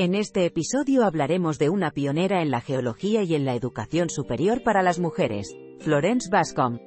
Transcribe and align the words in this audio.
En 0.00 0.14
este 0.14 0.46
episodio 0.46 1.04
hablaremos 1.04 1.58
de 1.58 1.68
una 1.68 1.90
pionera 1.90 2.40
en 2.40 2.50
la 2.50 2.62
geología 2.62 3.22
y 3.22 3.34
en 3.34 3.44
la 3.44 3.54
educación 3.54 4.08
superior 4.08 4.62
para 4.62 4.82
las 4.82 4.98
mujeres, 4.98 5.54
Florence 5.80 6.30
Bascom. 6.32 6.78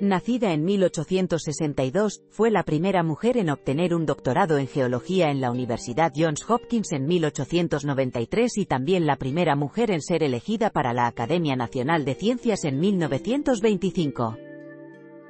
Nacida 0.00 0.54
en 0.54 0.64
1862, 0.64 2.22
fue 2.30 2.50
la 2.50 2.62
primera 2.62 3.02
mujer 3.02 3.36
en 3.36 3.50
obtener 3.50 3.94
un 3.94 4.06
doctorado 4.06 4.56
en 4.56 4.68
geología 4.68 5.30
en 5.30 5.42
la 5.42 5.50
Universidad 5.50 6.14
Johns 6.16 6.48
Hopkins 6.48 6.92
en 6.92 7.04
1893 7.04 8.56
y 8.56 8.64
también 8.64 9.04
la 9.04 9.16
primera 9.16 9.54
mujer 9.54 9.90
en 9.90 10.00
ser 10.00 10.22
elegida 10.22 10.70
para 10.70 10.94
la 10.94 11.06
Academia 11.06 11.56
Nacional 11.56 12.06
de 12.06 12.14
Ciencias 12.14 12.64
en 12.64 12.80
1925. 12.80 14.38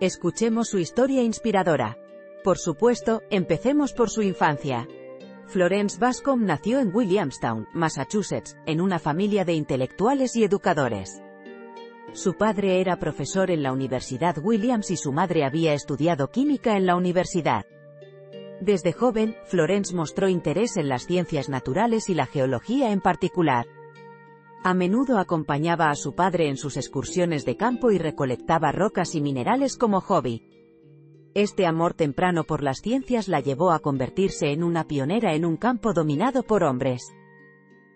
Escuchemos 0.00 0.66
su 0.66 0.80
historia 0.80 1.22
inspiradora. 1.22 1.96
Por 2.42 2.58
supuesto, 2.58 3.22
empecemos 3.30 3.92
por 3.92 4.10
su 4.10 4.22
infancia. 4.22 4.88
Florence 5.50 5.98
Bascom 5.98 6.44
nació 6.44 6.78
en 6.78 6.94
Williamstown, 6.94 7.66
Massachusetts, 7.72 8.56
en 8.66 8.80
una 8.80 9.00
familia 9.00 9.44
de 9.44 9.52
intelectuales 9.54 10.36
y 10.36 10.44
educadores. 10.44 11.24
Su 12.12 12.34
padre 12.34 12.80
era 12.80 13.00
profesor 13.00 13.50
en 13.50 13.64
la 13.64 13.72
Universidad 13.72 14.38
Williams 14.38 14.92
y 14.92 14.96
su 14.96 15.10
madre 15.10 15.44
había 15.44 15.74
estudiado 15.74 16.30
química 16.30 16.76
en 16.76 16.86
la 16.86 16.94
universidad. 16.94 17.66
Desde 18.60 18.92
joven, 18.92 19.34
Florence 19.46 19.92
mostró 19.92 20.28
interés 20.28 20.76
en 20.76 20.88
las 20.88 21.04
ciencias 21.06 21.48
naturales 21.48 22.08
y 22.08 22.14
la 22.14 22.26
geología 22.26 22.92
en 22.92 23.00
particular. 23.00 23.66
A 24.62 24.72
menudo 24.72 25.18
acompañaba 25.18 25.90
a 25.90 25.96
su 25.96 26.14
padre 26.14 26.48
en 26.48 26.58
sus 26.58 26.76
excursiones 26.76 27.44
de 27.44 27.56
campo 27.56 27.90
y 27.90 27.98
recolectaba 27.98 28.70
rocas 28.70 29.16
y 29.16 29.20
minerales 29.20 29.76
como 29.76 30.00
hobby. 30.00 30.49
Este 31.34 31.64
amor 31.64 31.94
temprano 31.94 32.42
por 32.42 32.60
las 32.60 32.80
ciencias 32.80 33.28
la 33.28 33.38
llevó 33.38 33.70
a 33.70 33.78
convertirse 33.78 34.50
en 34.50 34.64
una 34.64 34.88
pionera 34.88 35.34
en 35.34 35.44
un 35.44 35.56
campo 35.56 35.92
dominado 35.92 36.42
por 36.42 36.64
hombres. 36.64 37.02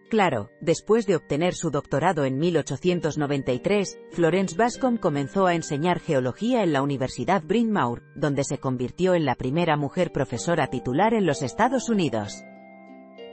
Claro, 0.09 0.51
después 0.61 1.07
de 1.07 1.17
obtener 1.17 1.55
su 1.55 1.71
doctorado 1.71 2.25
en 2.25 2.39
1893, 2.39 3.99
Florence 4.13 4.57
Bascom 4.57 4.99
comenzó 4.99 5.47
a 5.47 5.57
enseñar 5.57 5.99
geología 5.99 6.63
en 6.63 6.73
la 6.73 6.83
Universidad 6.83 7.43
Bryn 7.43 7.73
Mawr, 7.73 8.05
donde 8.15 8.45
se 8.45 8.59
convirtió 8.59 9.15
en 9.15 9.25
la 9.25 9.35
primera 9.35 9.77
mujer 9.77 10.13
profesora 10.13 10.69
titular 10.69 11.13
en 11.13 11.27
los 11.27 11.43
Estados 11.43 11.89
Unidos. 11.89 12.45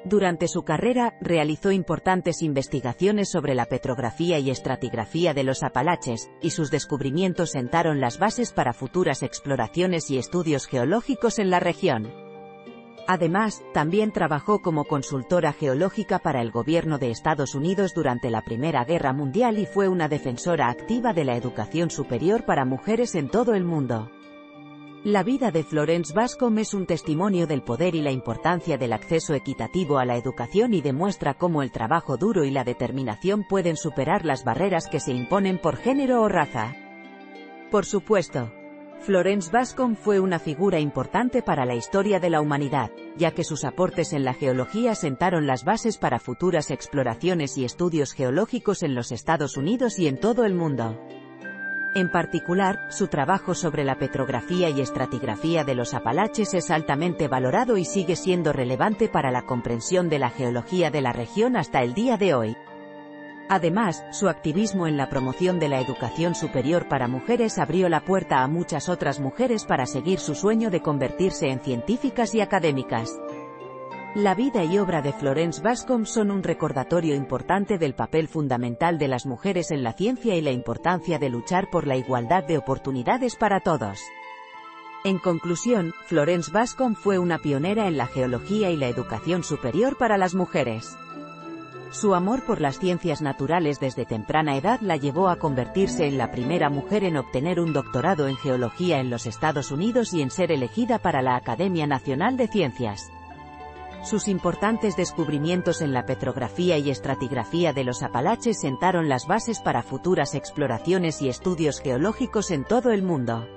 Durante 0.03 0.47
su 0.47 0.63
carrera, 0.63 1.16
realizó 1.22 1.72
importantes 1.72 2.41
investigaciones 2.41 3.29
sobre 3.29 3.53
la 3.53 3.67
petrografía 3.67 4.39
y 4.39 4.50
estratigrafía 4.50 5.35
de 5.35 5.44
los 5.44 5.62
Apalaches, 5.62 6.31
y 6.41 6.50
sus 6.50 6.72
descubrimientos 6.72 7.51
sentaron 7.51 8.01
las 8.01 8.17
bases 8.17 8.51
para 8.51 8.73
futuras 8.73 9.22
exploraciones 9.22 10.09
y 10.09 10.17
estudios 10.17 10.66
geológicos 10.66 11.38
en 11.38 11.51
la 11.51 11.59
región. 11.59 12.11
Además, 13.07 13.61
también 13.73 14.11
trabajó 14.11 14.59
como 14.59 14.85
consultora 14.85 15.53
geológica 15.53 16.19
para 16.19 16.41
el 16.41 16.51
gobierno 16.51 16.97
de 16.97 17.11
Estados 17.11 17.53
Unidos 17.56 17.94
durante 17.94 18.31
la 18.31 18.41
Primera 18.41 18.84
Guerra 18.85 19.13
Mundial 19.13 19.59
y 19.59 19.66
fue 19.66 19.88
una 19.88 20.07
defensora 20.07 20.69
activa 20.69 21.13
de 21.13 21.25
la 21.25 21.35
educación 21.35 21.91
superior 21.91 22.45
para 22.45 22.66
mujeres 22.66 23.13
en 23.16 23.29
todo 23.29 23.53
el 23.53 23.66
mundo. 23.66 24.09
La 25.03 25.23
vida 25.23 25.50
de 25.50 25.63
Florence 25.63 26.13
Bascom 26.13 26.59
es 26.59 26.75
un 26.75 26.85
testimonio 26.85 27.47
del 27.47 27.63
poder 27.63 27.95
y 27.95 28.03
la 28.03 28.12
importancia 28.12 28.78
del 28.78 28.94
acceso 28.94 29.34
equitativo 29.34 29.97
a 29.97 30.06
la 30.06 30.16
educación 30.16 30.75
y 30.75 30.81
demuestra 30.81 31.34
cómo 31.34 31.63
el 31.63 31.72
trabajo 31.72 32.17
duro 32.17 32.44
y 32.44 32.51
la 32.51 32.63
determinación 32.63 33.44
pueden 33.44 33.78
superar 33.78 34.25
las 34.25 34.44
barreras 34.44 34.85
que 34.85 35.00
se 35.00 35.11
imponen 35.11 35.57
por 35.57 35.78
género 35.78 36.22
o 36.22 36.29
raza. 36.29 36.75
Por 37.72 37.88
supuesto, 37.88 38.51
Florence 39.00 39.51
Bascom 39.51 39.95
fue 39.95 40.19
una 40.19 40.38
figura 40.38 40.79
importante 40.79 41.41
para 41.41 41.66
la 41.66 41.73
historia 41.73 42.19
de 42.19 42.29
la 42.29 42.40
humanidad, 42.40 42.91
ya 43.17 43.31
que 43.31 43.44
sus 43.44 43.66
aportes 43.66 44.13
en 44.13 44.23
la 44.23 44.35
geología 44.35 44.94
sentaron 44.94 45.47
las 45.47 45.66
bases 45.66 45.97
para 45.97 46.19
futuras 46.19 46.69
exploraciones 46.69 47.57
y 47.57 47.66
estudios 47.66 48.13
geológicos 48.13 48.84
en 48.84 48.94
los 48.94 49.11
Estados 49.11 49.57
Unidos 49.57 49.97
y 49.97 50.06
en 50.06 50.19
todo 50.19 50.45
el 50.45 50.53
mundo. 50.53 50.95
En 51.94 52.09
particular, 52.09 52.85
su 52.90 53.09
trabajo 53.09 53.53
sobre 53.53 53.84
la 53.84 54.00
petrografía 54.00 54.69
y 54.69 54.79
estratigrafía 54.79 55.66
de 55.66 55.75
los 55.75 55.94
Apalaches 55.94 56.53
es 56.53 56.72
altamente 56.72 57.28
valorado 57.28 57.75
y 57.75 57.84
sigue 57.84 58.16
siendo 58.16 58.53
relevante 58.53 59.09
para 59.09 59.29
la 59.29 59.41
comprensión 59.41 60.07
de 60.07 60.18
la 60.18 60.29
geología 60.29 60.90
de 60.90 61.02
la 61.02 61.12
región 61.12 61.57
hasta 61.57 61.84
el 61.84 61.94
día 61.94 62.16
de 62.16 62.34
hoy. 62.34 62.56
Además, 63.50 64.06
su 64.12 64.29
activismo 64.29 64.88
en 64.88 64.96
la 64.96 65.09
promoción 65.09 65.59
de 65.59 65.68
la 65.68 65.81
educación 65.81 66.34
superior 66.34 66.88
para 66.88 67.09
mujeres 67.09 67.57
abrió 67.57 67.90
la 67.90 68.06
puerta 68.06 68.41
a 68.41 68.47
muchas 68.47 68.88
otras 68.88 69.19
mujeres 69.19 69.66
para 69.66 69.85
seguir 69.85 70.19
su 70.19 70.34
sueño 70.34 70.69
de 70.69 70.81
convertirse 70.81 71.50
en 71.50 71.59
científicas 71.59 72.34
y 72.34 72.40
académicas. 72.40 73.19
La 74.16 74.35
vida 74.35 74.66
y 74.66 74.77
obra 74.77 75.01
de 75.01 75.13
Florence 75.13 75.61
Bascom 75.61 76.05
son 76.05 76.31
un 76.31 76.44
recordatorio 76.44 77.16
importante 77.16 77.77
del 77.77 77.94
papel 77.94 78.27
fundamental 78.27 78.97
de 78.97 79.07
las 79.07 79.25
mujeres 79.25 79.72
en 79.72 79.83
la 79.83 79.94
ciencia 79.94 80.35
y 80.35 80.41
la 80.41 80.51
importancia 80.51 81.17
de 81.17 81.29
luchar 81.29 81.69
por 81.69 81.88
la 81.88 81.95
igualdad 81.95 82.44
de 82.44 82.57
oportunidades 82.57 83.38
para 83.38 83.61
todos. 83.61 84.01
En 85.05 85.17
conclusión, 85.17 85.94
Florence 86.07 86.51
Bascom 86.51 86.94
fue 86.94 87.19
una 87.19 87.38
pionera 87.38 87.88
en 87.88 87.95
la 87.95 88.05
geología 88.05 88.69
y 88.69 88.75
la 88.75 88.89
educación 88.89 89.45
superior 89.45 89.97
para 89.97 90.17
las 90.17 90.35
mujeres. 90.35 90.97
Su 91.91 92.13
amor 92.13 92.43
por 92.43 92.59
las 92.59 92.79
ciencias 92.79 93.22
naturales 93.22 93.79
desde 93.79 94.05
temprana 94.05 94.57
edad 94.57 94.81
la 94.81 94.97
llevó 94.97 95.29
a 95.29 95.38
convertirse 95.38 96.05
en 96.05 96.17
la 96.17 96.31
primera 96.31 96.69
mujer 96.69 97.05
en 97.05 97.16
obtener 97.16 97.61
un 97.61 97.72
doctorado 97.72 98.28
en 98.28 98.35
geología 98.35 98.99
en 98.99 99.09
los 99.09 99.25
Estados 99.25 99.72
Unidos 99.72 100.13
y 100.13 100.22
en 100.22 100.31
ser 100.31 100.51
elegida 100.51 100.99
para 100.99 101.22
la 101.22 101.38
Academia 101.38 101.88
Nacional 101.88 102.35
de 102.35 102.49
Ciencias. 102.49 103.09
Sus 104.03 104.28
importantes 104.28 104.95
descubrimientos 104.97 105.81
en 105.81 105.94
la 105.94 106.06
petrografía 106.06 106.78
y 106.78 106.89
estratigrafía 106.89 107.72
de 107.72 107.84
los 107.84 108.01
Apalaches 108.01 108.59
sentaron 108.59 109.09
las 109.09 109.28
bases 109.28 109.59
para 109.59 109.84
futuras 109.84 110.34
exploraciones 110.34 111.22
y 111.22 111.29
estudios 111.29 111.79
geológicos 111.79 112.50
en 112.50 112.63
todo 112.63 112.91
el 112.91 113.03
mundo. 113.03 113.47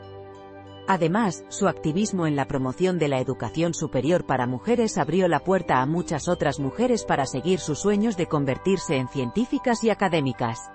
Además, 0.87 1.45
su 1.49 1.67
activismo 1.67 2.27
en 2.27 2.37
la 2.37 2.47
promoción 2.47 2.99
de 2.99 3.09
la 3.09 3.19
educación 3.19 3.73
superior 3.73 4.27
para 4.27 4.47
mujeres 4.47 4.99
abrió 4.99 5.29
la 5.29 5.41
puerta 5.41 5.81
a 5.81 5.87
muchas 5.87 6.29
otras 6.29 6.61
mujeres 6.61 7.05
para 7.05 7.25
seguir 7.25 7.59
sus 7.59 7.79
sueños 7.79 8.19
de 8.19 8.27
convertirse 8.27 8.97
en 8.97 9.09
científicas 9.09 9.83
y 9.83 9.89
académicas. 9.89 10.74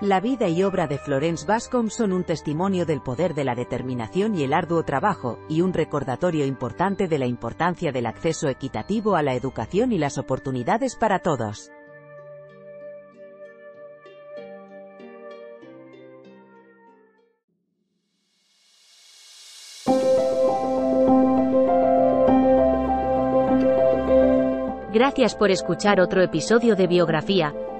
La 0.00 0.18
vida 0.20 0.48
y 0.48 0.64
obra 0.64 0.88
de 0.88 0.98
Florence 0.98 1.46
Bascom 1.46 1.88
son 1.88 2.12
un 2.12 2.24
testimonio 2.24 2.84
del 2.84 3.00
poder 3.00 3.32
de 3.32 3.44
la 3.44 3.54
determinación 3.54 4.34
y 4.34 4.42
el 4.42 4.52
arduo 4.52 4.82
trabajo, 4.82 5.38
y 5.48 5.60
un 5.60 5.72
recordatorio 5.72 6.44
importante 6.44 7.06
de 7.06 7.16
la 7.16 7.26
importancia 7.26 7.92
del 7.92 8.06
acceso 8.06 8.48
equitativo 8.48 9.14
a 9.14 9.22
la 9.22 9.34
educación 9.34 9.92
y 9.92 9.98
las 9.98 10.18
oportunidades 10.18 10.96
para 10.96 11.20
todos. 11.20 11.70
Gracias 24.92 25.34
por 25.34 25.50
escuchar 25.50 26.00
otro 26.00 26.22
episodio 26.22 26.76
de 26.76 26.86
Biografía, 26.86 27.52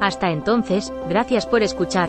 Hasta 0.00 0.30
entonces, 0.30 0.92
gracias 1.08 1.46
por 1.46 1.62
escuchar. 1.62 2.08